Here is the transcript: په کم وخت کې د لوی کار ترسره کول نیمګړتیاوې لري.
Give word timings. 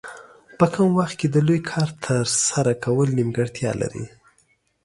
په 0.57 0.65
کم 0.73 0.87
وخت 0.99 1.15
کې 1.19 1.27
د 1.31 1.37
لوی 1.47 1.59
کار 1.71 1.89
ترسره 2.05 2.73
کول 2.83 3.07
نیمګړتیاوې 3.17 3.77
لري. 3.81 4.05